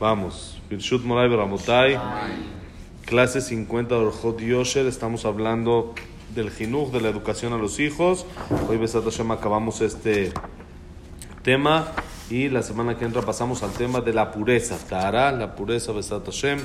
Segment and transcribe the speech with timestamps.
[0.00, 0.56] Vamos.
[0.70, 2.00] Birshut Moray Beramotai.
[3.04, 4.86] Clase 50 de Orjot Yosher.
[4.86, 5.94] Estamos hablando
[6.34, 8.24] del jinuj, de la educación a los hijos.
[8.66, 10.32] Hoy, Besat Hashem, acabamos este
[11.42, 11.92] tema.
[12.30, 14.78] Y la semana que entra pasamos al tema de la pureza.
[14.78, 16.60] Tahara, la pureza, Besat Hashem.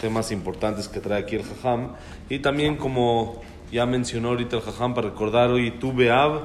[0.00, 1.88] Temas importantes que trae aquí el Jajam.
[2.30, 3.42] Y también, como
[3.72, 6.40] ya mencionó ahorita el Jajam, para recordar hoy Tu Beab.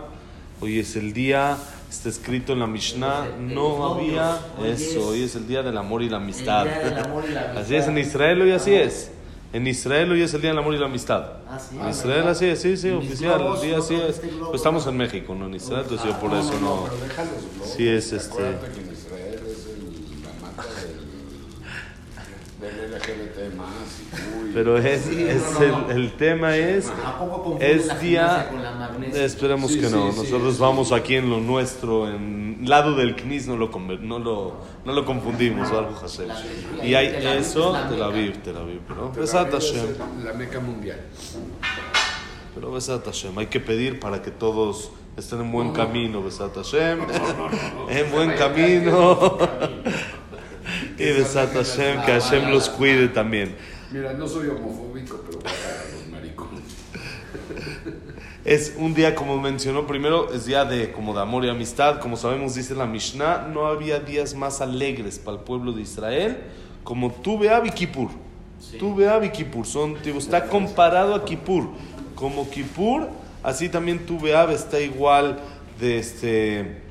[0.60, 1.58] Hoy es el día
[1.90, 6.10] está escrito en la Mishnah, no había eso, hoy es el día del amor y
[6.10, 6.68] la amistad.
[7.58, 9.12] Así es, en Israel hoy así es.
[9.52, 11.24] En Israel hoy es el día del amor y la amistad.
[11.74, 14.20] En Israel así es, sí, sí, oficial, el día así es.
[14.20, 16.86] Pues estamos en México, no en Israel, entonces yo por eso no.
[17.66, 18.44] Sí es este.
[24.54, 26.92] Pero es, es el, el, tema es,
[27.60, 28.50] es día,
[29.14, 33.70] esperemos que no, nosotros vamos aquí en lo nuestro, en lado del Knis no lo,
[33.70, 35.96] no lo, no lo confundimos, algo
[36.84, 39.86] Y hay eso, Tel Aviv, Tel Aviv, pero Besat Hashem.
[40.24, 41.00] La meca mundial.
[42.56, 47.00] Pero Besat Hashem, hay que pedir para que todos estén en buen camino, Besat Hashem,
[47.90, 49.38] en buen camino.
[51.00, 53.56] Y Besat Hashem, que Hashem los cuide también.
[53.92, 55.56] Mira, no soy homofóbico, pero para
[55.94, 56.64] los maricones.
[58.46, 62.00] Es un día, como mencionó primero, es día de como de amor y amistad.
[62.00, 66.38] Como sabemos, dice la Mishnah, no había días más alegres para el pueblo de Israel
[66.84, 68.10] como Tu Beab y Kippur.
[68.60, 68.78] Sí.
[68.78, 69.66] Tu Beab y Kippur.
[69.66, 71.70] Son, digo, está comparado a Kippur.
[72.16, 73.10] Como Kippur,
[73.44, 75.40] así también Tu Beab está igual
[75.80, 76.82] de, este,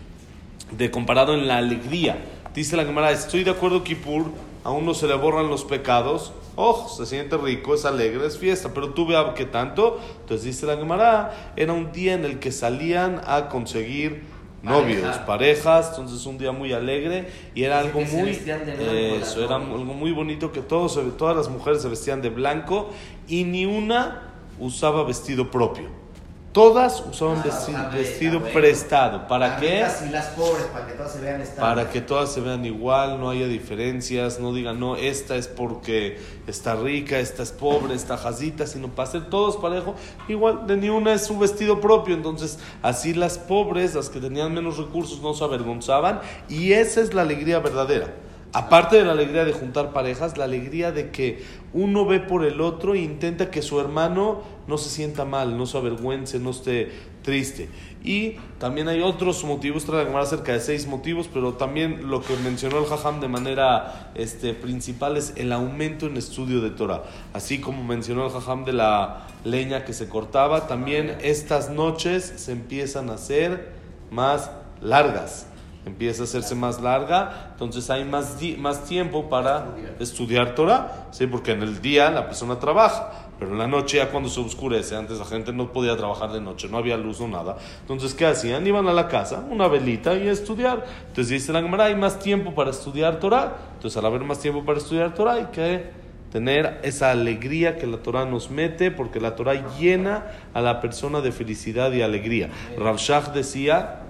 [0.70, 2.16] de comparado en la alegría.
[2.54, 4.26] Dice la Gemara, estoy de acuerdo Kippur,
[4.64, 8.74] a uno se le borran los pecados, oh, se siente rico, es alegre, es fiesta,
[8.74, 10.00] pero tú veas que tanto.
[10.22, 14.22] Entonces dice la Gemara, era un día en el que salían a conseguir
[14.60, 15.26] novios, Pareja.
[15.26, 20.10] parejas, entonces un día muy alegre y era algo muy eh, eso era algo muy
[20.10, 22.90] bonito que todos todas las mujeres se vestían de blanco
[23.28, 26.07] y ni una usaba vestido propio.
[26.52, 29.28] Todas usaban vestido, vestido prestado.
[29.28, 29.86] ¿Para qué?
[30.06, 33.28] Y las pobres, para que todas se vean Para que todas se vean igual, no
[33.28, 38.66] haya diferencias, no digan, no, esta es porque está rica, esta es pobre, esta jazita,
[38.66, 39.94] sino para ser todos parejo.
[40.26, 42.14] Igual, de ni una es su vestido propio.
[42.14, 46.20] Entonces, así las pobres, las que tenían menos recursos, no se avergonzaban.
[46.48, 48.14] Y esa es la alegría verdadera.
[48.54, 51.44] Aparte de la alegría de juntar parejas, la alegría de que
[51.74, 55.66] uno ve por el otro e intenta que su hermano no se sienta mal, no
[55.66, 56.90] se avergüence, no esté
[57.22, 57.68] triste.
[58.02, 62.34] Y también hay otros motivos, trae la cerca de seis motivos, pero también lo que
[62.36, 67.02] mencionó el Jajam de manera este, principal es el aumento en estudio de Torah.
[67.34, 72.52] Así como mencionó el Jajam de la leña que se cortaba, también estas noches se
[72.52, 73.72] empiezan a hacer
[74.10, 74.50] más
[74.80, 75.48] largas
[75.86, 79.66] empieza a hacerse más larga, entonces hay más, más tiempo para
[79.98, 81.26] estudiar Torah, ¿sí?
[81.26, 84.96] porque en el día la persona trabaja, pero en la noche ya cuando se oscurece,
[84.96, 88.26] antes la gente no podía trabajar de noche, no había luz o nada, entonces ¿qué
[88.26, 88.66] hacían?
[88.66, 92.18] Iban a la casa, una velita y a estudiar, entonces dice la Gemara, hay más
[92.18, 96.80] tiempo para estudiar Torah, entonces al haber más tiempo para estudiar Torah hay que tener
[96.82, 101.32] esa alegría que la Torah nos mete, porque la Torah llena a la persona de
[101.32, 102.50] felicidad y alegría.
[102.78, 104.02] Rav Shach decía,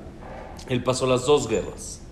[0.69, 2.03] él pasó las dos guerras.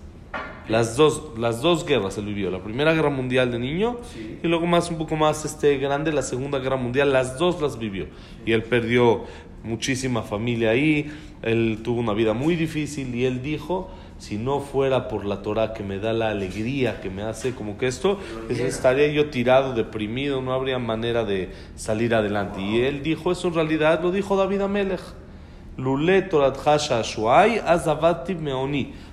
[0.67, 2.51] Las dos, las dos guerras él vivió.
[2.51, 4.39] La primera guerra mundial de niño sí.
[4.43, 7.13] y luego más un poco más este, grande la segunda guerra mundial.
[7.13, 8.07] Las dos las vivió.
[8.45, 9.23] Y él perdió
[9.63, 11.09] muchísima familia ahí.
[11.41, 15.73] Él tuvo una vida muy difícil y él dijo, si no fuera por la Torah
[15.73, 18.19] que me da la alegría, que me hace como que esto,
[18.49, 22.59] estaría yo tirado, deprimido, no habría manera de salir adelante.
[22.61, 25.01] Y él dijo eso en realidad, lo dijo David Amelech.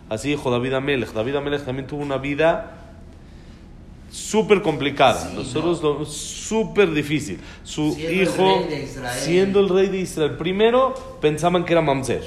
[0.08, 1.12] Así dijo David Amelech.
[1.12, 2.72] David Amelech también tuvo una vida
[4.10, 5.28] súper complicada.
[5.28, 6.04] Sí, Nosotros no.
[6.04, 7.40] súper difícil.
[7.64, 12.22] Su siendo hijo, el siendo el rey de Israel, primero pensaban que era Mamzer.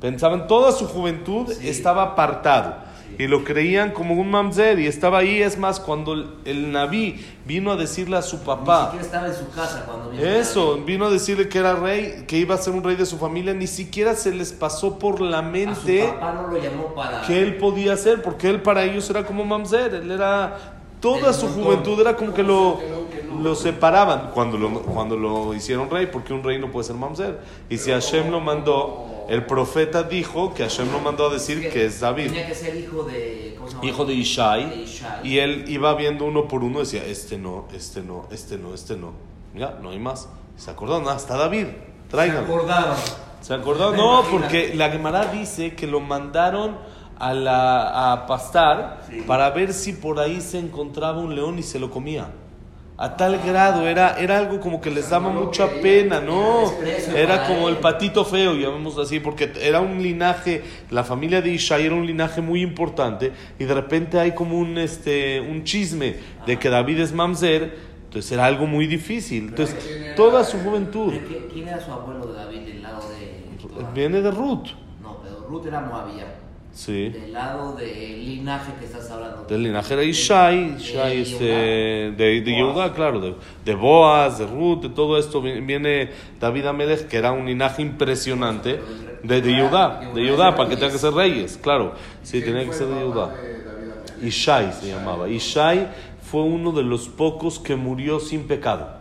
[0.00, 1.68] Pensaban toda su juventud Sí.
[1.68, 2.87] estaba apartado.
[3.18, 5.42] Y lo creían como un mamzer y estaba ahí.
[5.42, 9.26] Es más, cuando el, el Naví vino a decirle a su Ni papá, siquiera estaba
[9.28, 12.54] en su casa cuando vino eso, a- vino a decirle que era rey, que iba
[12.54, 15.42] a ser un rey de su familia, ni siquiera se les pasó por la A
[15.42, 17.22] su mente papá no lo llamó para.
[17.22, 21.34] que él podía ser, porque él para ellos era como mamzer, él era toda El
[21.34, 21.64] su montón.
[21.64, 23.08] juventud era como que lo, lo
[23.54, 27.40] separaban cuando lo, cuando lo hicieron rey, porque un rey no puede ser mamzer.
[27.68, 31.84] Y si Hashem lo mandó, el profeta dijo que Hashem lo mandó a decir que
[31.86, 32.26] es David.
[32.28, 33.54] Tenía que ser hijo de.
[33.58, 34.84] ¿cómo se hijo de De Ishai,
[35.24, 38.96] y él iba viendo uno por uno, decía, este no, este no, este no, este
[38.96, 39.12] no.
[39.54, 40.28] Ya, no hay más.
[40.56, 42.42] Se acordaron, ah, está David, Se tráiganlo.
[42.54, 42.96] acordaron.
[43.40, 43.92] ¿Se acordaron?
[43.92, 46.76] Me No, porque la Gemara dice que lo mandaron
[47.18, 49.22] a, la, a pastar Sí.
[49.26, 52.28] para ver si por ahí se encontraba un león y se lo comía.
[53.00, 56.64] A tal grado, era, era algo como que les daba No mucha pena, ¿no?
[57.14, 61.86] Era como el patito feo, llamémoslo así, porque era un linaje, la familia de Ishai
[61.86, 66.58] era un linaje muy importante y de repente hay como un, este, un chisme de
[66.58, 69.48] que David es mamzer, entonces era algo muy difícil.
[69.50, 69.76] Entonces,
[70.16, 74.20] toda su juventud ¿De qué- ¿Quién era su abuelo de David del lado de viene
[74.22, 76.34] de Ruth, No, pero Ruth era Moabía.
[76.78, 77.08] Sí.
[77.10, 79.44] Del lado del linaje que estás hablando.
[79.48, 82.16] Del linaje era Ishai, De- Ishai de este, Yehudá.
[82.16, 82.56] de, de Boaz.
[82.56, 83.34] Yehudá, claro, de,
[83.64, 86.10] de Boaz, de Ruth, de todo esto vi- viene
[86.40, 88.78] David Amelech, que era un linaje impresionante
[89.24, 92.66] de, de Yehudá, de Yehudá, para que tengan que ser reyes, claro, sí, ¿Quién tenía
[92.70, 94.22] que ser de de Amelech?
[94.22, 95.28] Ishai se llamaba.
[95.28, 95.88] Ishai
[96.30, 98.96] fue uno de los pocos que murió sin pecado.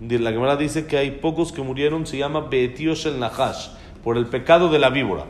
[0.00, 3.68] De- La Gemara dice que hay pocos que murieron, se llama Beetiosh el Nahash,
[4.04, 5.24] por el pecado de la víbora.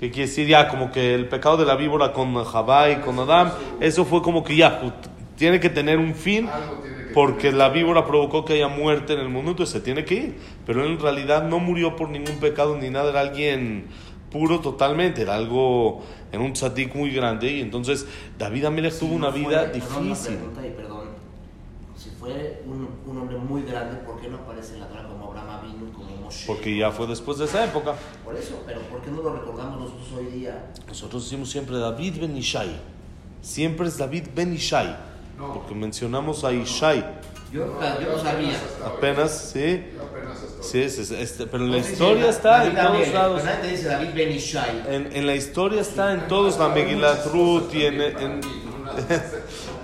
[0.00, 3.18] Que quiere decir ya como que el pecado de la víbora con Jabá y con
[3.18, 4.80] Adán, eso fue como que ya,
[5.36, 6.48] tiene que tener un fin,
[7.14, 10.38] porque la víbora provocó que haya muerte en el mundo, entonces se tiene que ir.
[10.66, 13.86] Pero él en realidad no murió por ningún pecado ni nada, era alguien
[14.30, 16.02] puro totalmente, era algo,
[16.32, 18.04] en un tzadik muy grande, y entonces
[18.36, 20.34] David Amelech tuvo Si una no vida fue- perdón, una difícil.
[20.36, 21.04] pregunta y perdón.
[21.96, 25.26] Si fue un, un hombre muy grande, ¿por qué no aparece en la Torah como
[25.28, 26.44] Abraham Avinu, como Moshe?
[26.48, 27.94] Porque ya fue después de esa época.
[28.24, 29.80] Por eso, pero ¿por qué no lo recordamos
[30.16, 30.64] hoy día?
[30.88, 32.70] Nosotros decimos siempre David ben Ishai.
[33.42, 34.96] Siempre es David ben Ishai.
[35.38, 35.52] No.
[35.54, 37.04] Porque mencionamos a Ishai.
[37.52, 38.56] Yo, No, yo no sabía.
[38.84, 39.84] Apenas, sí.
[40.00, 40.38] Apenas.
[40.60, 43.42] Sí, es- es- este, pero en la historia está en todos lados.
[44.88, 48.40] En, la historia está en todos, la Megilat Ruth y en, en-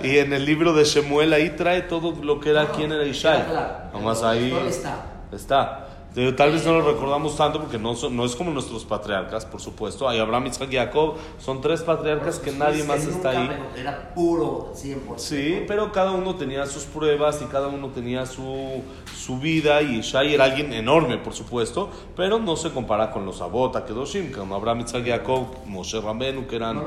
[0.03, 3.45] y en el libro de Shemuel, ahí trae todo lo que era, quién era Ishai.
[3.93, 5.05] Pero ahí ¿dónde está?
[5.31, 5.87] está.
[6.13, 9.45] Pero Tal vez no lo recordamos tanto porque no, son- no es como nuestros patriarcas,
[9.45, 10.09] por supuesto.
[10.09, 11.15] Hay Abraham, Isaac y Jacob.
[11.39, 13.49] Son tres patriarcas que nadie más que está ahí.
[13.77, 15.17] Era puro 100%.
[15.17, 18.81] Sí, pero cada uno tenía sus pruebas y cada uno tenía su,
[19.15, 23.39] su vida y Shai era alguien enorme, por supuesto, pero no se compara con los
[23.39, 26.81] Abota, Kedoshim, como Abraham, Isaac y Jacob, Moshe Rambenu, que eran No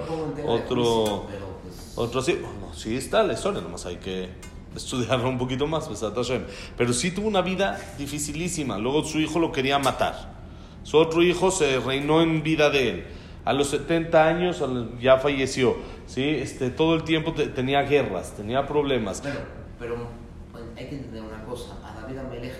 [0.53, 4.29] otro, pero pues, otro sí, bueno, sí está la historia, nomás hay que
[4.75, 5.89] estudiarlo un poquito más,
[6.77, 10.33] pero sí tuvo una vida dificilísima, luego su hijo lo quería matar,
[10.83, 13.05] su otro hijo se reinó en vida de él,
[13.45, 14.63] a los 70 años
[15.01, 15.77] ya falleció,
[16.07, 16.23] ¿sí?
[16.23, 19.23] este, todo el tiempo te- tenía guerras, tenía problemas,
[19.79, 19.97] pero
[20.53, 21.75] bueno, hay que entender una cosa.
[21.85, 22.55] A David Amelech,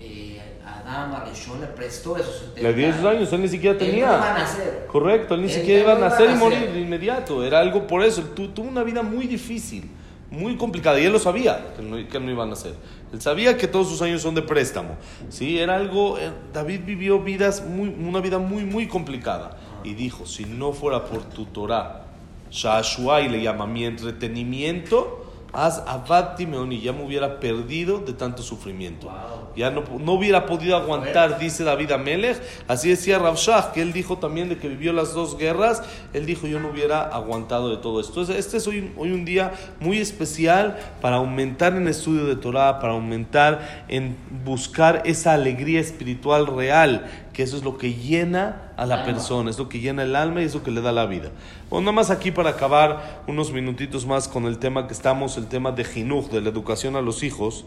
[0.00, 3.80] eh, Adam Arishon le prestó esos 70 le dio esos años, él ni siquiera Él
[3.80, 4.04] no tenía.
[4.06, 4.86] iba a nacer.
[4.90, 7.44] Correcto, él ni Él siquiera iba a nacer y morir de inmediato.
[7.44, 8.20] Era algo por eso.
[8.22, 9.90] Él tuvo una vida muy difícil,
[10.34, 11.00] muy complicada.
[11.00, 12.74] Y él lo sabía, que no, que no iba a nacer.
[13.12, 14.96] Él sabía que todos sus años son de préstamo.
[15.28, 15.58] ¿sí?
[15.58, 16.18] Era algo.
[16.18, 19.58] eh, David vivió vidas muy, una vida muy, muy complicada.
[19.84, 22.04] Y dijo: si no fuera por tu Torah,
[22.50, 25.23] Shashuai le llama mi entretenimiento.
[25.54, 29.06] Haz abati meoni, ya me hubiera perdido de tanto sufrimiento.
[29.06, 29.54] Wow.
[29.56, 32.42] Ya no, no hubiera podido aguantar, dice David Amelech.
[32.66, 35.82] Así decía Rav Shach, que él dijo también de que vivió las dos guerras.
[36.12, 38.12] Él dijo, yo no hubiera aguantado de todo esto.
[38.20, 42.80] Entonces, este es hoy, hoy un día muy especial para aumentar en estudio de Torah,
[42.80, 48.85] para aumentar en buscar esa alegría espiritual real, que eso es lo que llena a
[48.85, 49.05] la Alma.
[49.05, 51.29] persona, es lo que llena el alma y es lo que le da la vida.
[51.69, 55.47] Bueno, nada más aquí para acabar unos minutitos más con el tema que estamos, el
[55.47, 57.65] tema de Jinuj, de la educación a los hijos.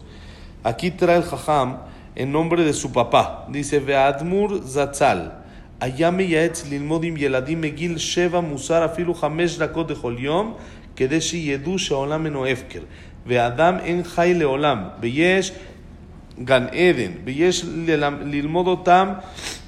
[0.63, 1.79] Aquí trae el Jajam
[2.15, 3.47] en nombre de su papá.
[3.49, 5.43] Dice, Ve'admur Zatzal.
[5.83, 10.53] היה מייעץ ללמוד עם ילדים מגיל שבע מוסר אפילו חמש דקות לכל יום,
[10.95, 12.79] כדי שידעו שהעולם אינו הפקר.
[13.25, 15.51] ואדם אין חי לעולם, ויש
[16.43, 19.07] גן עדן, ויש ללמ- ללמוד אותם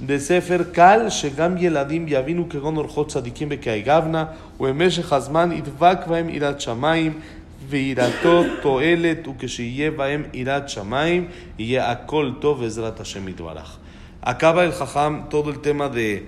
[0.05, 4.25] בספר קל, שגם ילדים יבינו כגון אורחות צדיקים וכהגבנה,
[4.59, 7.13] ובמשך הזמן ידבק בהם יראת שמיים,
[7.69, 11.27] ויראתו תועלת, וכשיהיה בהם יראת שמיים,
[11.59, 13.77] יהיה הכל טוב בעזרת השם יתברך.
[14.23, 16.25] Acaba el Jajam todo el tema de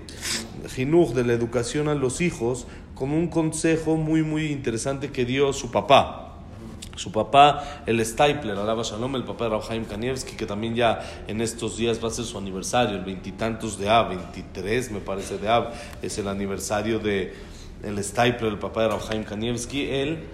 [0.76, 5.52] Jinuj, de la educación a los hijos, con un consejo muy, muy interesante que dio
[5.52, 6.31] su papá.
[6.97, 11.41] Su papá, el Stapler, alaba Shalom, el papá de Haim Kanievski, que también ya en
[11.41, 15.49] estos días va a ser su aniversario, el veintitantos de Av, 23 me parece de
[15.49, 15.73] Av,
[16.03, 17.33] es el aniversario de
[17.83, 19.89] el Stapler, el papá de Haim Kanievski.
[19.91, 20.25] Él,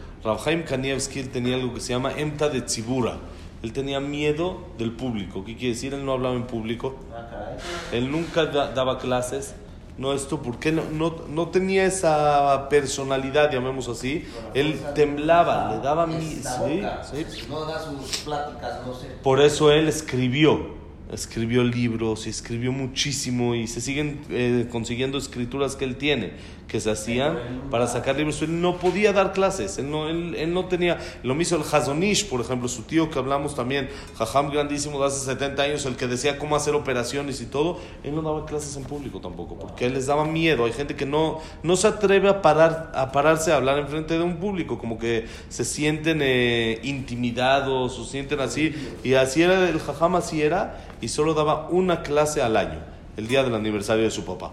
[0.44, 3.18] Haim Kanievski, él tenía algo que se llama Emta de Tzibura.
[3.62, 5.44] Él tenía miedo del público.
[5.44, 5.94] ¿Qué quiere decir?
[5.94, 6.96] Él no hablaba en público.
[7.14, 7.56] Ah.
[7.92, 9.54] Él nunca da- daba clases.
[9.98, 14.24] No, esto, porque no, no, no tenía esa personalidad, llamemos así.
[14.54, 17.02] Él temblaba, le daba Sí, boca.
[17.02, 17.26] sí.
[17.48, 19.08] No da sus pláticas, no sé.
[19.24, 20.76] Por eso él escribió,
[21.12, 26.34] escribió libros y escribió muchísimo y se siguen eh, consiguiendo escrituras que él tiene,
[26.68, 27.38] que se hacían
[27.70, 28.40] para sacar libros.
[28.42, 30.98] Él no podía dar clases, él no, él, él no tenía.
[31.22, 35.24] Lo mismo el Hazonish, por ejemplo, su tío que hablamos también, Jajam grandísimo de hace
[35.24, 38.84] 70 años, el que decía cómo hacer operaciones y todo, él no daba clases en
[38.84, 40.66] público tampoco, porque él les daba miedo.
[40.66, 44.18] Hay gente que no, no se atreve a, parar, a pararse a hablar en frente
[44.18, 48.74] de un público, como que se sienten eh, intimidados o sienten así.
[49.02, 52.80] Y así era, el Jajam así era, y solo daba una clase al año,
[53.16, 54.52] el día del aniversario de su papá.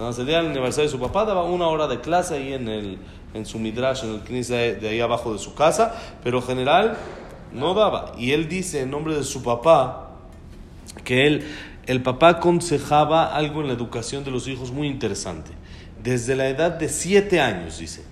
[0.00, 2.68] Entonces, el día del aniversario de su papá daba una hora de clase ahí en,
[2.68, 2.96] el,
[3.34, 6.96] en su midrash, en el knis de ahí abajo de su casa, pero en general
[7.52, 8.12] no daba.
[8.16, 10.12] Y él dice en nombre de su papá
[11.04, 11.54] que él,
[11.84, 15.50] el papá aconsejaba algo en la educación de los hijos muy interesante.
[16.02, 18.02] Desde la edad de siete años, dice,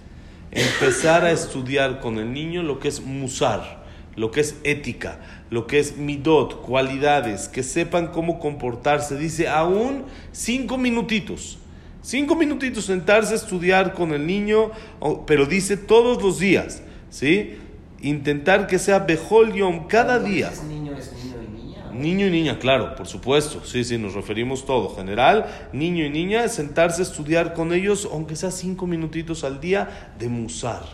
[0.50, 3.82] empezar a estudiar con el niño lo que es musar,
[4.14, 9.16] lo que es ética, lo que es midot, cualidades, que sepan cómo comportarse.
[9.16, 11.60] Dice, aún cinco minutitos.
[12.08, 14.70] Cinco minutitos sentarse a estudiar con el niño,
[15.26, 17.58] pero dice todos los días, ¿sí?
[18.00, 20.48] Intentar que sea Bejol Yom cada día.
[20.48, 21.90] dices niño es niño y niña.
[21.92, 23.62] Niño y niña, claro, por supuesto.
[23.62, 24.96] Sí, sí, nos referimos todo.
[24.96, 30.14] General, niño y niña, sentarse a estudiar con ellos, aunque sea cinco minutitos al día,
[30.18, 30.84] de musar,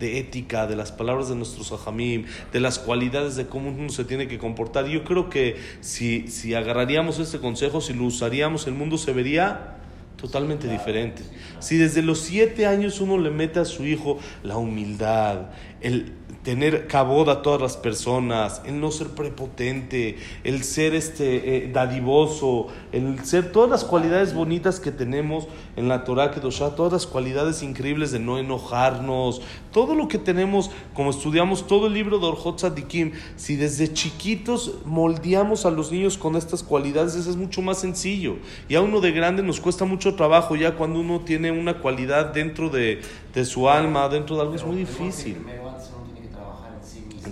[0.00, 4.06] de ética, de las palabras de nuestros ajamim, de las cualidades de cómo uno se
[4.06, 4.86] tiene que comportar.
[4.86, 9.76] Yo creo que si, si agarraríamos este consejo, si lo usaríamos, el mundo se vería
[10.22, 11.22] totalmente diferente.
[11.58, 15.50] Si desde los siete años uno le mete a su hijo la humildad,
[15.80, 16.12] el
[16.42, 22.68] tener cabod a todas las personas, el no ser prepotente, el ser este eh, dadivoso,
[22.92, 25.46] el ser todas las cualidades bonitas que tenemos
[25.76, 30.70] en la Torah Kedoshá, todas las cualidades increíbles de no enojarnos, todo lo que tenemos,
[30.94, 36.18] como estudiamos todo el libro de Orjot Tzadikim, si desde chiquitos moldeamos a los niños
[36.18, 38.36] con estas cualidades, eso es mucho más sencillo.
[38.68, 42.32] Y a uno de grande nos cuesta mucho trabajo, ya cuando uno tiene una cualidad
[42.32, 43.00] dentro de,
[43.32, 46.72] de su alma, dentro de algo, es muy difícil Primero antes uno tiene que trabajar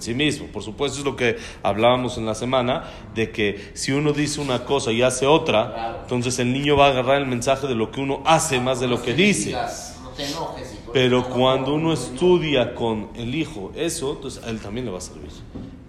[0.00, 0.46] en sí mismo.
[0.46, 4.64] Por supuesto, es lo que hablábamos en la semana, de que si uno dice una
[4.64, 8.00] cosa y hace otra, entonces el niño va a agarrar el mensaje de lo que
[8.00, 9.54] uno hace más de lo que dice.
[10.92, 14.92] Pero cuando no, uno no, estudia con el hijo eso, entonces a él también le
[14.92, 15.30] va a servir.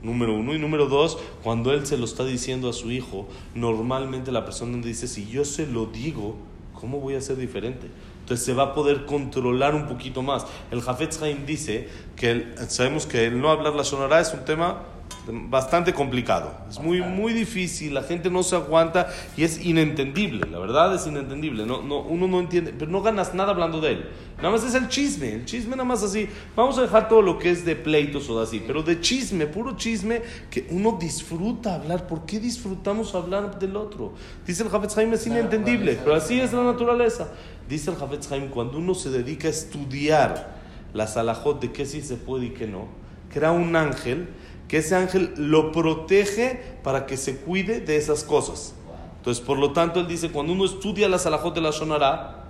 [0.03, 0.53] Número uno.
[0.53, 4.77] Y número dos, cuando él se lo está diciendo a su hijo, normalmente la persona
[4.77, 6.35] dice, si yo se lo digo,
[6.73, 7.87] ¿cómo voy a ser diferente?
[8.31, 10.45] Entonces se va a poder controlar un poquito más.
[10.71, 14.83] El Jafetz Haim dice que sabemos que el no hablar la sonará es un tema
[15.27, 16.51] bastante complicado.
[16.69, 21.05] Es muy, muy difícil, la gente no se aguanta y es inentendible, la verdad es
[21.07, 21.65] inentendible.
[21.65, 24.09] No, no, uno no entiende, pero no ganas nada hablando de él.
[24.37, 26.27] Nada más es el chisme, el chisme nada más así.
[26.55, 29.45] Vamos a dejar todo lo que es de pleitos o de así, pero de chisme,
[29.45, 32.07] puro chisme, que uno disfruta hablar.
[32.07, 34.13] ¿Por qué disfrutamos hablar del otro?
[34.47, 37.31] Dice el Jafetz Haim, es inentendible, pero así es la naturaleza.
[37.69, 40.59] Dice el Jafetz Haim, cuando uno se dedica a estudiar
[40.93, 42.87] las alajot de qué sí se puede y qué no,
[43.31, 44.27] crea un ángel,
[44.71, 48.73] que ese ángel lo protege para que se cuide de esas cosas.
[49.17, 52.45] Entonces, por lo tanto, él dice, cuando uno estudia las alajot de la Shonara,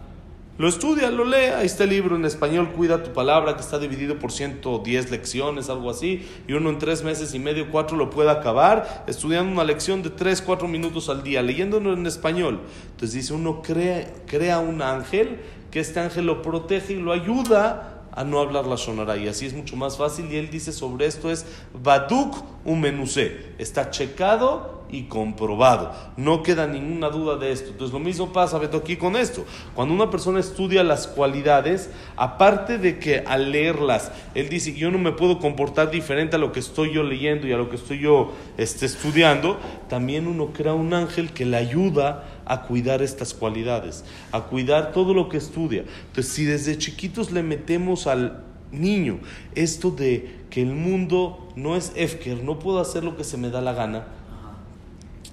[0.60, 1.46] lo estudia, lo lee.
[1.58, 5.68] Ahí está el libro en español, Cuida tu palabra, que está dividido por 110 lecciones,
[5.72, 6.24] algo así.
[6.48, 10.12] Y uno en tres meses y medio, cuatro, lo puede acabar estudiando una lección de
[10.12, 12.60] tres, cuatro minutos al día, leyéndolo en español.
[12.92, 15.40] Entonces dice, uno crea, crea un ángel,
[15.72, 19.46] que este ángel lo protege y lo ayuda a no hablar la sonora y así
[19.46, 25.04] es mucho más fácil y él dice sobre esto es Baduk Umenuse, está checado y
[25.04, 27.72] comprobado, no queda ninguna duda de esto.
[27.72, 29.46] Entonces lo mismo pasa, Beto, aquí con esto.
[29.74, 34.98] Cuando una persona estudia las cualidades, aparte de que al leerlas, él dice, yo no
[34.98, 38.00] me puedo comportar diferente a lo que estoy yo leyendo y a lo que estoy
[38.00, 44.04] yo este, estudiando, también uno crea un ángel que le ayuda a cuidar estas cualidades,
[44.34, 45.86] a cuidar todo lo que estudia.
[46.08, 48.44] Entonces, si desde chiquitos le metemos al
[48.74, 49.20] niño
[49.56, 53.50] esto de que el mundo no es Efker, no puedo hacer lo que se me
[53.50, 54.06] da la gana,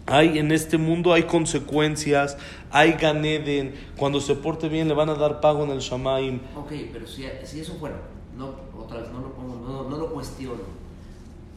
[0.07, 2.39] hay en este mundo hay consecuencias,
[2.71, 6.41] hay ganeden, cuando se porte bien le van a dar pago en el Shamaim.
[6.57, 7.97] Ok, pero si, si eso fuera,
[8.37, 10.88] no, otra vez no lo pongo, no, no lo cuestiono.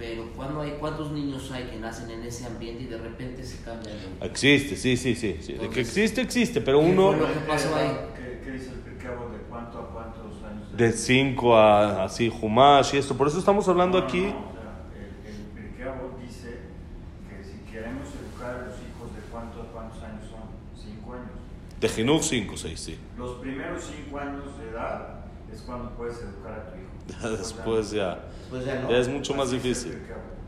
[0.02, 3.64] Pero cuando hay, ¿cuántos niños hay que nacen en ese ambiente y de repente se
[3.64, 3.96] cambian?
[4.20, 5.54] Existe, sí, sí, sí, sí.
[5.54, 7.92] De que Entonces, existe, existe, pero ¿qué uno lo que pasó ahí?
[8.16, 10.76] ¿Qué, qué dice el Pirkeabo de cuánto a cuántos años?
[10.76, 13.16] de 5 a así, Humash y esto.
[13.16, 14.22] Por eso estamos hablando No, no, aquí.
[14.22, 16.58] no, o sea, el, el dice
[17.30, 21.30] que si queremos educar a los hijos de cuánto a cuántos años son, cinco años.
[21.80, 22.98] De Jinuj 5, 6, sí.
[23.20, 25.21] Los primeros cinco años de edad
[25.54, 27.30] es cuando puedes educar a tu hijo.
[27.38, 28.24] Después ya.
[28.50, 28.90] Pues ya no.
[28.90, 30.02] Ya es mucho más difícil.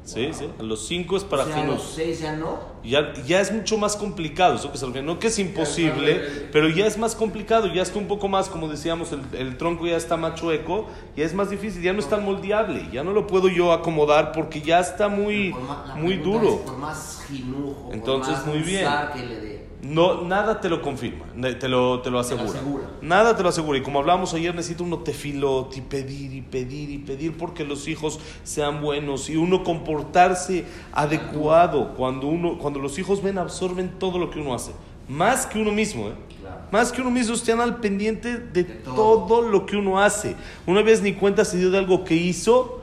[0.04, 0.50] Sí, sí.
[0.60, 1.84] A los 5 es para o sea, a los.
[1.84, 2.73] 6 ya no.
[2.84, 5.06] Ya, ya es mucho más complicado, eso que se refiere.
[5.08, 8.68] No que es imposible, pero ya es más complicado, ya está un poco más, como
[8.68, 12.10] decíamos, el, el tronco ya está más chueco, ya es más difícil, ya no es
[12.10, 15.52] tan moldeable, ya no lo puedo yo acomodar porque ya está muy,
[15.88, 16.60] la muy duro.
[16.66, 18.88] por más jinujo, Entonces, por más muy bien.
[19.16, 19.64] que le dé.
[19.84, 21.26] No, nada te lo confirma,
[21.60, 22.48] te lo, te lo asegura.
[22.50, 22.84] asegura.
[23.02, 23.78] Nada te lo asegura.
[23.78, 27.90] Y como hablábamos ayer, necesita uno tefilot y pedir y pedir y pedir porque los
[27.90, 30.64] hijos sean buenos y uno comportarse
[30.94, 31.96] adecuado.
[31.96, 34.72] Cuando, uno, cuando los hijos ven, absorben todo lo que uno hace.
[35.08, 36.14] Más que uno mismo, ¿eh?
[36.40, 36.62] Claro.
[36.72, 39.26] Más que uno mismo, estén al pendiente de, De todo.
[39.26, 39.42] todo.
[39.42, 40.36] lo que uno hace.
[40.66, 42.82] Una vez ni cuenta se dio de algo que hizo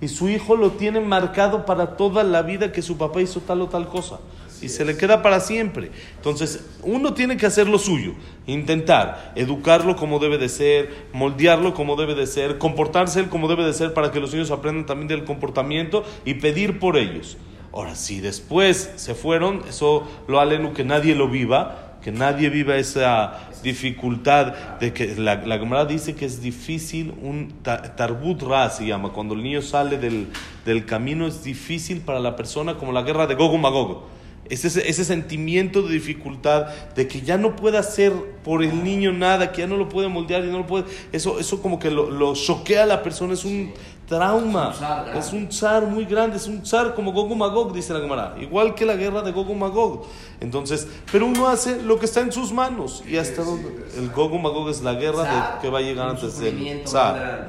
[0.00, 3.60] y su hijo lo tiene marcado para toda la vida que su papá hizo tal
[3.62, 4.18] o tal cosa.
[4.62, 5.90] y se le queda para siempre.
[6.16, 8.12] Entonces, uno tiene que hacer lo suyo,
[8.46, 13.64] intentar educarlo como debe de ser, moldearlo como debe de ser, comportarse él como debe
[13.64, 17.36] de ser para que los niños aprendan también del comportamiento y pedir por ellos.
[17.72, 22.76] Ahora, si después se fueron, eso lo aleno que nadie lo viva, que nadie viva
[22.76, 28.68] esa dificultad de que la, la Gemara dice que es difícil un ta- tarbut ra
[28.70, 29.12] se llama.
[29.12, 30.28] Cuando el niño sale del,
[30.66, 34.08] del camino es difícil para la persona como la guerra de Gogo Magogo
[34.50, 38.12] ese, ese sentimiento de dificultad de que ya no puede hacer
[38.44, 41.38] por el niño nada que ya no lo puede moldear y no lo puede eso
[41.38, 43.72] eso como que lo choquea a la persona es un
[44.12, 44.74] trauma
[45.16, 48.34] Es un zar muy grande, es un zar como Gog y Magog, dice la Gemara,
[48.40, 50.04] igual que la guerra de Gog y Magog.
[50.40, 54.34] Entonces, pero uno hace lo que está en sus manos y hasta donde el Gog
[54.34, 57.48] y Magog es la guerra de, que va a llegar antes del zar.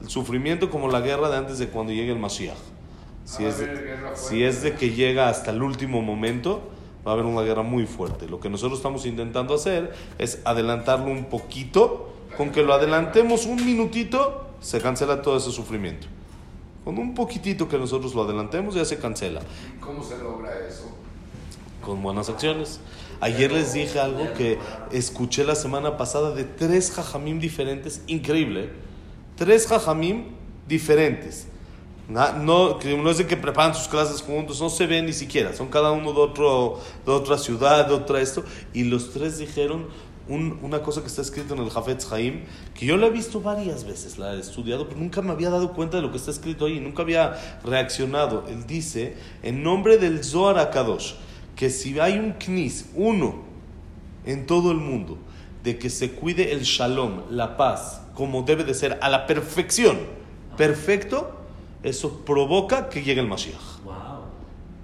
[0.00, 2.56] El sufrimiento como la guerra de antes de cuando llegue el Mashiach.
[3.24, 6.62] Si Va a es, de, si es de que llega hasta el último momento,
[7.04, 8.28] va a haber una guerra muy fuerte.
[8.28, 12.12] Lo que nosotros estamos intentando hacer es adelantarlo un poquito.
[12.36, 16.06] Con que lo adelantemos un minutito, se cancela todo ese sufrimiento.
[16.84, 19.40] Con un poquitito que nosotros lo adelantemos, ya se cancela.
[19.76, 20.96] ¿Y ¿Cómo se logra eso?
[21.82, 22.80] Con buenas acciones.
[23.20, 24.58] Ayer les dije algo que
[24.92, 28.64] escuché la semana pasada de tres jajamim diferentes, increíble.
[28.64, 28.70] ¿eh?
[29.36, 30.26] Tres jajamim
[30.68, 31.48] diferentes.
[32.08, 35.66] No, no es de que preparan sus clases juntos, no se ven ni siquiera, son
[35.66, 39.88] cada uno de, otro, de otra ciudad, de otra esto, y los tres dijeron
[40.28, 43.40] un- una cosa que está escrito en el Jafetz Haim, que yo la he visto
[43.40, 46.30] varias veces, la he estudiado, pero nunca me había dado cuenta de lo que está
[46.30, 48.44] escrito ahí, nunca había reaccionado.
[48.48, 51.14] Él dice, en nombre del Zohar Akadosh,
[51.54, 53.44] que si hay un knis, uno,
[54.24, 55.18] en todo el mundo,
[55.62, 59.98] de que se cuide el shalom, la paz, como debe de ser, a la perfección,
[60.56, 61.32] perfecto,
[61.82, 63.82] eso provoca que llegue el Mashiach.
[63.84, 63.94] Wow.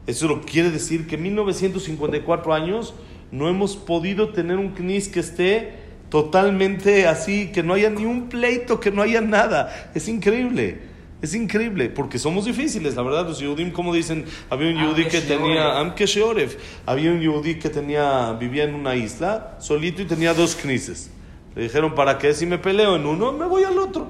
[0.06, 2.94] Eso lo quiere decir que en 1954 años
[3.32, 5.72] no hemos podido tener un knis que esté
[6.10, 9.90] totalmente así, que no haya ni un pleito, que no haya nada.
[9.94, 10.92] Es increíble.
[11.22, 13.26] Es increíble, porque somos difíciles, la verdad.
[13.26, 16.56] Los Yehudim, como dicen, había un Am Yehudi que tenía, Kesheoref.
[16.84, 21.10] había un Yehudi que tenía, vivía en una isla, solito y tenía dos knises.
[21.54, 22.34] Le dijeron, ¿para qué?
[22.34, 24.08] Si me peleo en uno, me voy al otro.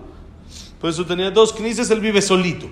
[0.81, 2.69] Por eso tenía dos knises, él vive solito.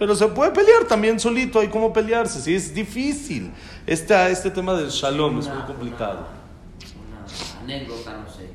[0.00, 3.52] Pero se puede pelear también solito, hay como pelearse, sí, es difícil.
[3.86, 6.26] Este, este tema del shalom es muy Una- complicado.
[7.06, 8.48] Una, una anécdota, no sé,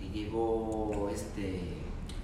[0.00, 1.74] que llegó este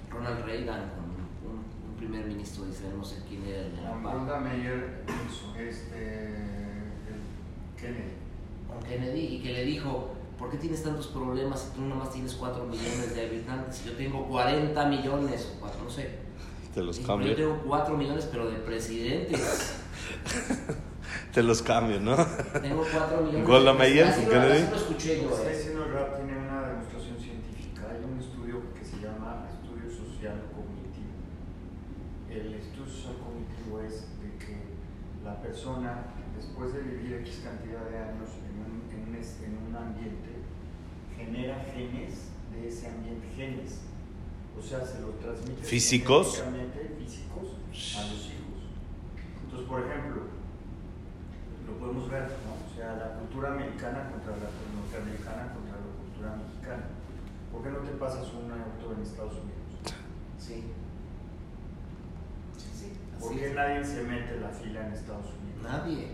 [0.09, 1.59] Ronald Reagan con un,
[1.91, 6.33] un primer ministro de Israel, no sé quién era el de la Meir hizo este,
[7.79, 8.13] Kennedy.
[8.67, 12.33] con Kennedy y que le dijo, ¿por qué tienes tantos problemas si tú nomás tienes
[12.33, 13.85] 4 millones de habitantes?
[13.85, 16.25] Yo tengo 40 millones o 4, no sé.
[16.77, 17.29] Te los cambio.
[17.29, 19.81] Yo tengo 4 millones, pero de presidentes.
[21.33, 22.15] Te los cambio, ¿no?
[22.61, 23.47] Tengo 4 millones.
[23.47, 25.31] Golda de Meir, Así con lo- escuché yo.
[25.31, 25.57] Está eh.
[25.57, 27.81] diciendo el rap tiene una demostración científica.
[27.89, 31.17] Hay un estudio que se llama estudio social cognitivo.
[32.29, 34.61] El estudio social cognitivo es de que
[35.25, 39.75] la persona, después de vivir X cantidad de años en un, en un, en un
[39.75, 40.45] ambiente,
[41.17, 43.81] genera genes de ese ambiente, genes.
[44.57, 46.43] O sea, se los transmite ¿Físicos?
[46.97, 47.47] físicos
[47.95, 48.59] a los hijos.
[49.43, 50.21] Entonces, por ejemplo,
[51.67, 52.53] lo podemos ver, ¿no?
[52.57, 56.83] O sea, la cultura americana contra la norteamericana contra la cultura mexicana.
[57.51, 59.93] ¿Por qué no te pasas un auto en Estados Unidos?
[60.39, 60.63] Sí.
[62.57, 62.91] Sí, sí.
[63.19, 65.63] ¿Por qué nadie se mete la fila en Estados Unidos?
[65.63, 66.07] Nadie.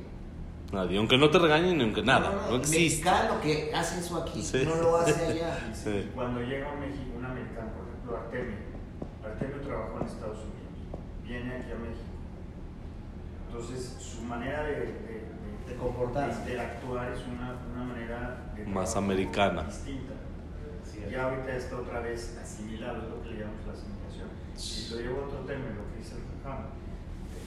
[0.71, 2.79] Nadie, aunque no te regañen, aunque nada, No, no, no el existe.
[3.09, 4.63] mexicano que hace eso aquí, Sí.
[4.65, 5.71] no lo hace allá.
[5.73, 6.09] Sí.
[6.15, 7.69] Cuando llega un, México, un americano,
[8.03, 8.57] ejemplo, Artemio,
[9.23, 12.11] Artemio trabajó en Estados Unidos, viene aquí a México.
[13.47, 15.33] Entonces, su manera de, de- de-
[15.69, 16.43] De comportarse.
[16.43, 19.63] de interactuar es una, una manera de Más americana.
[19.63, 20.13] distinta.
[21.09, 24.29] Ya ahorita está otra vez asimilado, es lo que le llamamos la asimilación.
[24.57, 26.65] Y lo llevo a otro tema, lo que dice el Jajam.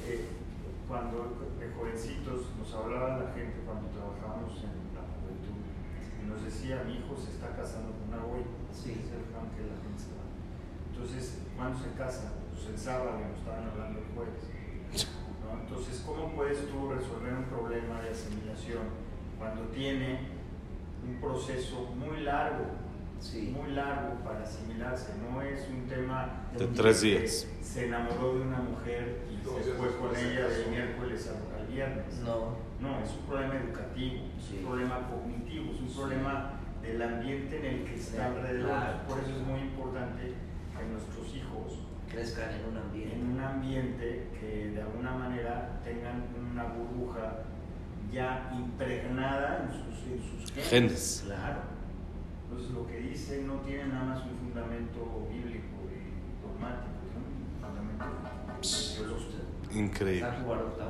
[0.07, 0.25] Eh,
[0.87, 5.59] cuando de jovencitos nos hablaba la gente cuando trabajábamos en la juventud
[6.23, 8.45] y nos decía, mi hijo se está casando con una güey.
[8.71, 8.93] Sí.
[9.03, 10.05] Es el que la gente.
[10.97, 12.33] Entonces, ¿cuándo se casa?
[12.53, 15.07] Pues el sábado, nos estaban hablando el jueves.
[15.45, 15.61] ¿no?
[15.61, 18.83] Entonces, ¿cómo puedes tú resolver un problema de asimilación
[19.39, 20.21] cuando tiene
[21.07, 22.65] un proceso muy largo,
[23.21, 23.55] Sí.
[23.57, 25.13] muy largo para asimilarse?
[25.31, 27.47] No es un tema De tres días.
[27.63, 31.67] Se enamoró de una mujer y Dos se fue con ella del miércoles al, al
[31.67, 32.19] viernes.
[32.25, 32.57] No.
[32.81, 34.59] No, es un problema educativo, es Sí.
[34.61, 38.69] un problema cognitivo, es un problema del ambiente en el que está Sí, alrededor.
[38.69, 38.99] claro.
[39.09, 40.35] Por eso es muy importante
[40.79, 43.17] que nuestros hijos Crezcan en un ambiente.
[43.17, 47.43] en un ambiente que de alguna manera tengan una burbuja
[48.13, 51.23] ya impregnada en sus, en sus Genes.
[51.27, 51.61] Claro.
[52.45, 57.51] Entonces lo que dice no tiene nada más un fundamento bíblico y dogmático, tiene un
[57.61, 58.07] fundamento
[58.97, 59.37] teológico.
[59.75, 60.29] Increíble.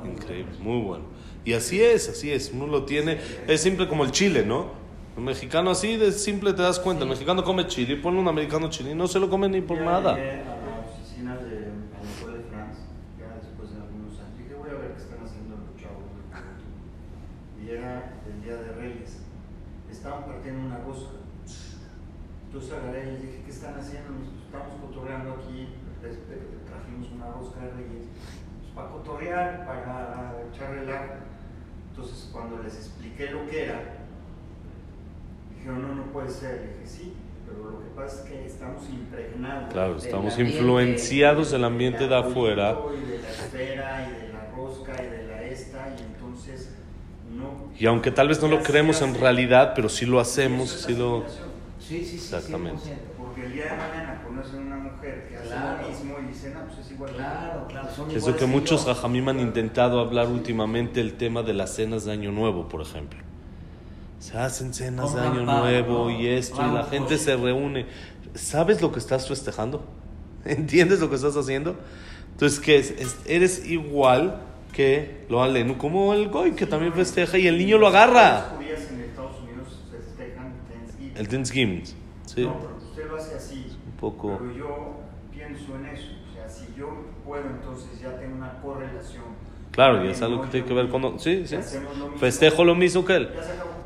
[0.05, 0.63] Increíble, bueno.
[0.63, 1.05] muy bueno.
[1.43, 2.51] Y así es, así es.
[2.53, 3.19] Uno lo tiene.
[3.47, 4.71] Es simple como el chile, ¿no?
[5.17, 7.03] El mexicano así de simple te das cuenta.
[7.03, 9.61] El mexicano come chile y ponle un americano chile y no se lo come ni
[9.61, 10.15] por nada.
[10.15, 11.71] llegué a la oficina de
[12.05, 12.81] Escuela de France,
[13.17, 14.37] ya después de algunos años.
[14.37, 16.05] Dije, voy a ver qué están haciendo los chavos.
[16.05, 17.65] juventud.
[17.65, 19.17] Y era el día de Reyes.
[19.89, 21.17] Estaban partiendo una rosca.
[22.45, 24.13] Entonces agarré y les dije, ¿qué están haciendo?
[24.13, 25.67] "Pues estamos cotorreando aquí,
[26.69, 28.05] trajimos una rosca de Reyes.
[28.61, 31.13] Pues para cotorrear, para echar relajo.
[31.89, 33.96] Entonces cuando les expliqué lo que era,
[35.73, 36.61] dijeron, no, no puede ser.
[36.61, 37.13] Le dije, sí,
[37.45, 39.73] pero lo que pasa es que estamos impregnados.
[39.73, 40.57] Claro, Del estamos ambiente.
[40.57, 42.77] influenciados del ambiente de del afuera.
[42.93, 46.73] Y de la esfera, y de la rosca, y de la esta, y entonces
[47.37, 47.67] no.
[47.77, 51.23] Y aunque tal vez no lo creemos en realidad, pero sí lo hacemos, sí lo...
[51.79, 52.15] Sí, sí, sí.
[52.15, 52.81] Exactamente.
[52.83, 52.93] 100%.
[53.17, 55.81] Porque el día de mañana conocen una mujer que hace Claro.
[55.83, 57.11] lo mismo y dicen, ah, pues es igual.
[57.11, 57.23] que yo".
[57.23, 57.87] Claro, claro.
[57.95, 62.03] Son Es lo que muchos rajamim han intentado hablar últimamente, el tema de las cenas
[62.05, 63.19] de Año Nuevo, por ejemplo.
[64.19, 67.21] Se hacen cenas de Año Nuevo y esto, y la gente pues.
[67.21, 67.85] se reúne.
[68.33, 69.85] ¿Sabes lo que estás festejando?
[70.45, 71.75] ¿Entiendes lo que estás haciendo?
[72.31, 72.91] Entonces, ¿qué es?
[72.91, 74.41] Es- Eres igual
[74.73, 78.31] que lo alenu, como el goy, que también festeja y el niño lo agarra.
[78.31, 81.17] Las judías en Estados Unidos festejan Thanksgiving.
[81.17, 81.83] El Thanksgiving,
[82.25, 82.43] ¿sí?
[82.43, 83.77] No, pero usted lo hace así.
[83.85, 84.37] Un poco...
[84.39, 84.95] Pero yo
[85.31, 86.07] pienso en eso.
[86.29, 86.89] O sea, si yo
[87.25, 89.23] puedo, entonces ya tengo una correlación.
[89.71, 91.19] Claro, y es algo que tiene que ver con...
[91.19, 91.55] Sí, sí.
[91.99, 92.17] Lo.
[92.17, 93.29] Festejo lo mismo que él.
[93.35, 93.76] Ya se acabó.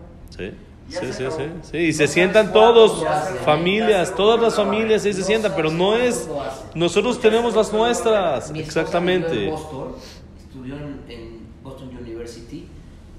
[0.90, 1.78] Sí, sí, sí, sí, sí.
[1.78, 3.06] Y se sientan todos,
[3.46, 6.30] familias, todas las familias ahí se sientan, pero no es...
[6.76, 9.50] Nosotros tenemos las nuestras, exactamente.
[9.50, 9.96] Boston,
[10.38, 10.76] estudió
[11.08, 12.68] en Boston University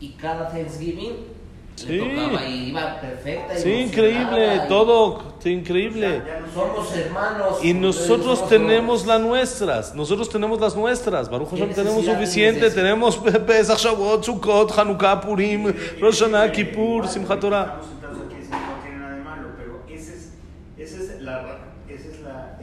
[0.00, 1.41] y cada Thanksgiving
[1.86, 1.92] Sí.
[1.92, 3.56] le tocaba y iba perfecta.
[3.56, 6.22] Sí, increíble, y todo, sí, increíble.
[6.26, 7.64] Ya no Somos hermanos.
[7.64, 9.06] Y nosotros somos tenemos brothers.
[9.06, 11.28] las nuestras, nosotros tenemos las nuestras.
[11.30, 13.16] Baruch ¿Qué Hashem, tenemos suficiente, tenemos
[13.46, 17.80] Pesach, Shavuot, Sukkot, Hanukkah, Purim, Rosh Hashanah, Kippur, Simchat Torah.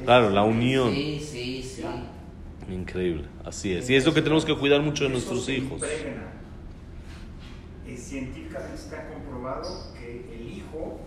[0.05, 0.91] Claro, la unión.
[0.91, 1.84] Sí, sí, sí.
[2.71, 3.89] Increíble, así es.
[3.89, 5.82] Y es lo que tenemos que cuidar mucho de nuestros hijos.
[7.99, 10.99] Eh, científicamente está comprobado que el hijo,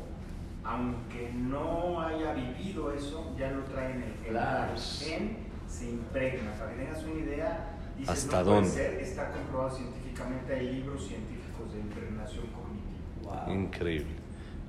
[0.65, 4.31] aunque no haya vivido eso, ya lo trae en el gen.
[4.31, 4.73] Claro.
[4.75, 6.53] El gen se impregna.
[6.53, 8.71] Para que tengas una idea, dices, ¿Hasta no puede dónde?
[8.71, 13.45] ser, está comprobado científicamente, hay libros científicos de impregnación cognitiva.
[13.47, 13.55] Wow.
[13.55, 14.23] Increíble.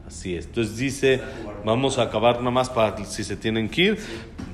[0.07, 0.45] Así es.
[0.45, 1.21] Entonces dice,
[1.63, 3.99] vamos a acabar nada más para si se tienen que ir.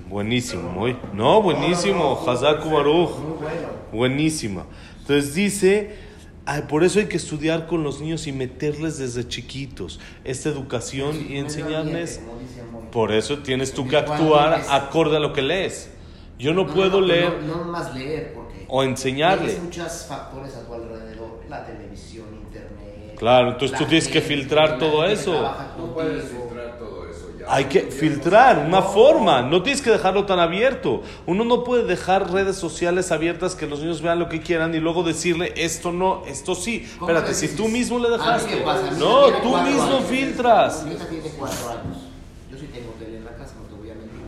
[0.08, 0.96] Buenísimo, muy.
[1.14, 2.24] No, buenísimo.
[2.28, 3.18] Hazaku Baruch.
[3.18, 3.68] Muy bueno.
[3.92, 4.66] Buenísima.
[5.00, 6.09] Entonces dice,
[6.46, 11.14] ay, por eso hay que estudiar con los niños y meterles desde chiquitos esta educación
[11.14, 12.20] Sí, y enseñarles.
[12.20, 12.90] ambiente.
[12.92, 15.92] Por eso tienes tú que actuar acorde a lo que lees.
[16.40, 18.66] Yo no, No, puedo no, leer No, no más leer, porque.
[18.68, 19.46] o enseñarle.
[19.48, 23.16] Tienes muchos factores a tu alrededor: la televisión, internet.
[23.18, 25.34] Claro, entonces tú tienes que filtrar todo eso.
[25.78, 26.48] No puedes contigo.
[26.48, 27.39] filtrar todo eso ya.
[27.52, 31.02] Hay que filtrar una forma, no tienes que dejarlo tan abierto.
[31.26, 34.80] Uno no puede dejar redes sociales abiertas que los niños vean lo que quieran y
[34.80, 36.88] luego decirle esto no, esto sí.
[37.00, 38.58] ¿Cómo Espérate, si tú mismo le dejaste.
[38.58, 40.04] pasa, No, tú mismo años.
[40.10, 40.86] filtras.
[40.86, 41.98] Mi hija tiene cuatro años.
[42.52, 44.20] Yo sí tengo tele en la casa, no te voy a mentir.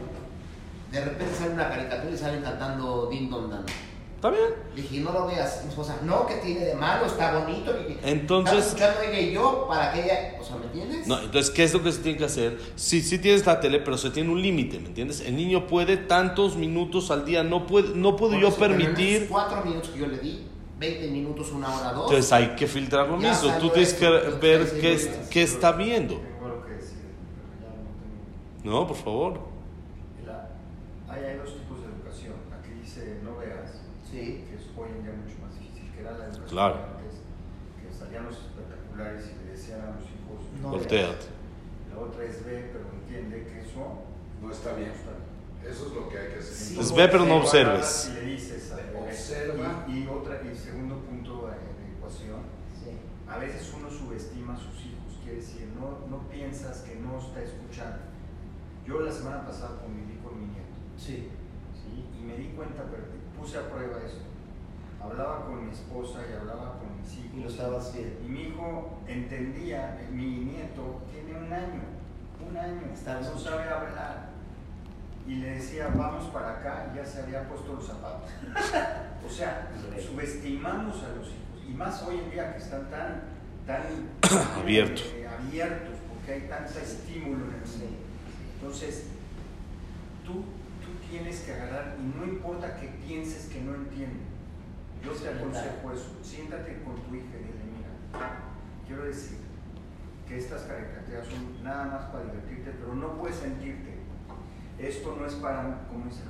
[0.92, 3.66] De repente sale una caricatura y salen cantando Ding Dong Dan.
[4.22, 4.54] ¿Está bien?
[4.76, 5.98] Dije, no lo veas, mi esposa.
[6.04, 7.72] No, que tiene de malo, está bonito.
[7.90, 10.38] Y, Entonces- escuchando y yo para que ella.
[10.40, 11.08] O sea, ¿me entiendes?
[11.08, 12.60] No, entonces, ¿qué es lo que se tiene que hacer?
[12.76, 15.22] Sí, sí tienes la tele, pero se tiene un límite, ¿me entiendes?
[15.22, 18.82] El niño puede tantos minutos al día, no, puede, no puedo yo eso, pero en
[18.82, 19.16] permitir.
[19.24, 20.46] esos cuatro minutos que yo le di,
[20.78, 22.04] 20 minutos, una hora, dos.
[22.12, 23.52] Entonces hay que filtrar lo mismo.
[23.60, 26.22] Tú tienes esto, que ver qué, es- qué está viendo.
[28.64, 29.40] No por favor.
[31.10, 32.34] Ahí hay dos tipos de educación.
[32.60, 33.82] Aquí dice no veas.
[34.12, 34.46] Sí.
[34.50, 36.76] que es hoy en día mucho más difícil, que era la educación Claro.
[36.76, 37.22] antes,
[37.80, 40.70] que salían los espectaculares y le decían a los hijos, No.
[40.72, 41.26] Volteate.
[41.90, 44.04] La otra es B, pero entiende que eso
[44.42, 44.90] No está bien.
[44.90, 45.32] no está bien.
[45.72, 46.54] Eso es lo que hay que hacer.
[46.54, 46.80] Sí.
[46.80, 48.10] Es ve, pero no observes.
[48.12, 48.74] Y le dices.
[49.00, 49.86] Observa.
[49.88, 52.40] Y, y otra, y el segundo punto de, de ecuación,
[52.74, 52.92] Sí.
[53.30, 57.42] a veces uno subestima a sus hijos, quiere decir, no, no piensas que no está
[57.44, 57.98] escuchando.
[58.88, 61.30] Yo la semana pasada conviví con mi nieto, Sí.
[61.78, 62.06] ¿sí?
[62.20, 63.04] y me di cuenta, pero
[63.42, 64.22] puse a prueba esto.
[65.04, 67.32] Hablaba con mi esposa y hablaba con mis hijos.
[67.36, 68.20] Y lo estabas viendo.
[68.24, 71.82] Y mi hijo entendía, mi nieto tiene un año,
[72.48, 74.30] un año, Estaba no sabe hablar.
[75.28, 78.30] Y le decía, vamos para acá, y ya se había puesto los zapatos.
[79.26, 79.72] o sea,
[80.08, 83.22] subestimamos a los hijos, y más hoy en día que están tan,
[83.66, 83.84] tan
[84.62, 85.14] Abiertos.
[85.16, 87.98] eh, abiertos, porque hay tanto estímulo en el mundo.
[88.60, 89.08] Entonces,
[90.26, 90.44] tú
[91.12, 94.22] tienes que agarrar, y no importa que pienses que no entiende.
[95.04, 96.18] Yo te aconsejo eso.
[96.24, 98.40] Siéntate con tu hija y dile, mira,
[98.88, 99.38] quiero decir
[100.28, 103.92] que estas caricaturas son nada más para divertirte, pero no puedes sentirte.
[104.80, 106.22] Esto no es para, un- como dice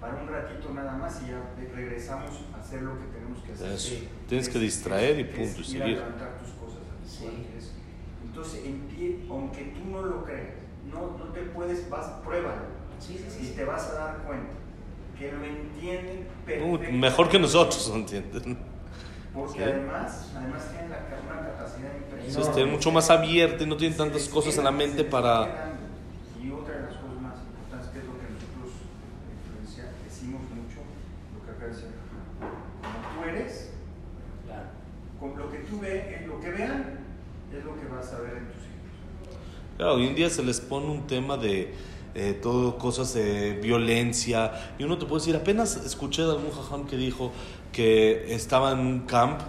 [0.00, 1.42] para un ratito nada más y ya
[1.74, 3.76] regresamos a hacer lo que tenemos que hacer.
[3.78, 4.08] Sí.
[4.28, 5.96] Tienes que Es- distraer y punto, y es ir a seguir.
[5.98, 7.46] levantar tus cosas Sí.
[8.24, 10.50] Entonces, en pie, aunque tú no lo creas,
[10.92, 12.77] no, no te puedes, vas, pruébalo.
[13.00, 13.52] Sí, sí, sí, Y sí.
[13.56, 14.52] te vas a dar cuenta
[15.18, 16.92] que lo entienden Uh, perfectamente.
[16.92, 18.58] mejor que nosotros, ¿no entienden?
[19.34, 19.62] Porque Sí.
[19.64, 22.60] además, además tienen la, una capacidad impresionante.
[22.60, 25.04] está mucho más abierto y no tienen Se tantas les cosas en la mente se
[25.04, 25.72] para...
[26.42, 28.72] Y otra de las cosas más importantes, que es lo que nosotros
[30.04, 30.80] decimos mucho,
[31.34, 31.88] lo que acaba de decir,
[32.38, 33.70] como tú eres,
[34.46, 34.68] Claro.
[35.20, 36.98] con lo que tú ves, lo que vean,
[37.52, 39.36] es lo que vas a ver en tus hijos.
[39.76, 41.74] Claro, hoy en día se les pone un tema de
[42.18, 46.86] eh, todo cosas de violencia y uno te puede decir, apenas escuché de algún jajam
[46.86, 47.30] que dijo
[47.72, 49.40] que estaba en un camp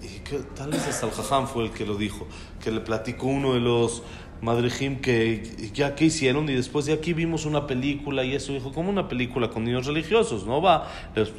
[0.00, 2.26] y que tal vez hasta el jajam fue el que lo dijo,
[2.62, 4.02] que le platicó uno de los
[4.40, 8.72] madrijim que ya que hicieron y después de aquí vimos una película y eso dijo,
[8.72, 10.88] como una película con niños religiosos, no va,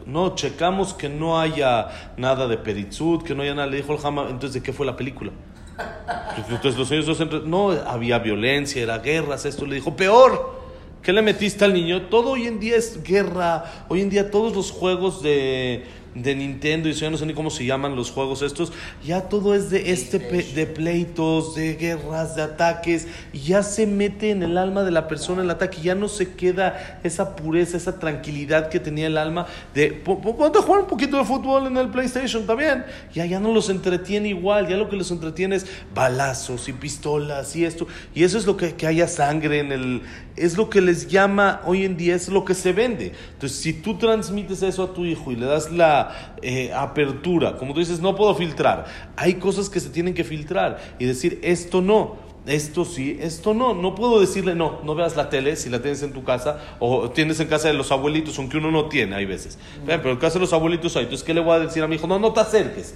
[0.05, 3.99] no, checamos que no haya nada de peritzut, que no haya nada, le dijo el
[3.99, 5.31] jajam, entonces ¿de qué fue la película?
[6.49, 10.58] Entonces los niños no había violencia, era guerras, esto le dijo, peor.
[11.03, 12.07] ¿Qué le metiste al niño?
[12.09, 13.85] Todo hoy en día es guerra.
[13.87, 15.85] Hoy en día todos los juegos de,
[16.21, 18.71] de Nintendo y yo no sé ni cómo se llaman los juegos estos,
[19.05, 24.31] ya todo es de este pe- de pleitos, de guerras, de ataques, ya se mete
[24.31, 27.99] en el alma de la persona el ataque, ya no se queda esa pureza, esa
[27.99, 31.67] tranquilidad que tenía el alma de po- po- ponte a jugar un poquito de fútbol
[31.67, 32.85] en el PlayStation también.
[33.13, 37.55] Ya ya no los entretiene igual, ya lo que los entretiene es balazos y pistolas
[37.55, 40.01] y esto, y eso es lo que, que haya sangre en el
[40.35, 43.11] es lo que les llama hoy en día, es lo que se vende.
[43.33, 46.08] Entonces, si tú transmites eso a tu hijo y le das la
[46.41, 50.79] eh, apertura, como tú dices, no puedo filtrar, hay cosas que se tienen que filtrar
[50.99, 52.29] y decir, esto no.
[52.45, 53.75] Esto sí, esto no.
[53.75, 57.09] No puedo decirle, no, no veas la tele si la tienes en tu casa o
[57.11, 59.59] tienes en casa de los abuelitos, aunque uno no tiene, hay veces.
[59.85, 61.03] Pero en casa de los abuelitos hay.
[61.03, 62.07] Entonces, ¿qué le voy a decir a mi hijo?
[62.07, 62.95] No, no te acerques.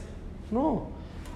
[0.49, 0.87] No,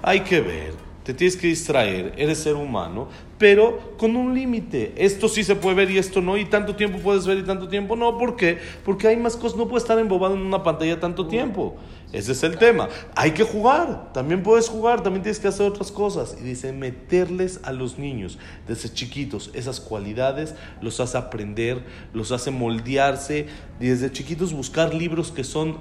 [0.02, 0.87] hay que ver.
[1.08, 4.94] Te tienes que distraer, eres ser humano, pero con un límite.
[4.98, 7.70] Esto sí se puede ver y esto no, y tanto tiempo puedes ver y tanto
[7.70, 8.18] tiempo no.
[8.18, 8.58] ¿Por qué?
[8.84, 11.78] Porque hay más cosas, no puedes estar embobado en una pantalla tanto tiempo.
[12.12, 12.90] Ese es el tema.
[13.16, 16.36] Hay que jugar, también puedes jugar, también tienes que hacer otras cosas.
[16.42, 22.52] Y dice, meterles a los niños desde chiquitos esas cualidades, los hace aprender, los hace
[22.52, 23.48] moldearse,
[23.80, 25.78] y desde chiquitos buscar libros que son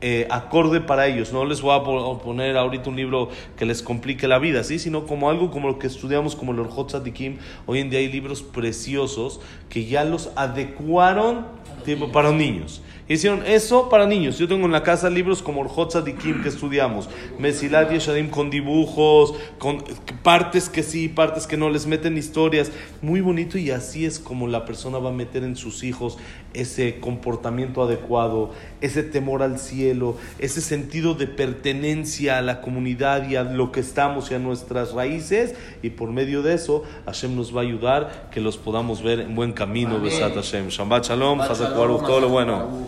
[0.00, 1.32] eh, acorde para ellos.
[1.32, 4.78] No les voy a po- poner ahorita un libro que les complique la vida, ¿sí?
[4.78, 7.38] sino como algo como lo que estudiamos, como el Orjot Tzadikim.
[7.66, 11.46] Hoy en día hay libros preciosos que ya los adecuaron
[11.84, 12.82] tipo, para niños.
[13.08, 14.38] Hicieron eso para niños.
[14.38, 19.34] Yo tengo en la casa libros como Orjot Tzadikim que estudiamos, Mesilat Yeshadim con dibujos,
[19.58, 19.82] con
[20.22, 22.70] partes que sí, partes que no, les meten historias.
[23.00, 26.18] Muy bonito y así es como la persona va a meter en sus hijos
[26.52, 33.36] ese comportamiento adecuado, ese temor al cielo, ese sentido de pertenencia a la comunidad y
[33.36, 35.54] a lo que estamos y a nuestras raíces.
[35.82, 39.34] Y por medio de eso, Hashem nos va a ayudar que los podamos ver en
[39.34, 39.98] buen camino.
[40.00, 40.68] Besat Hashem.
[40.68, 42.86] Shabbat Shalom, Hazak todo lo bueno.